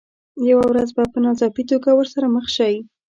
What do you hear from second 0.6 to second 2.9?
ورځ به په ناڅاپي توګه ورسره مخ شئ.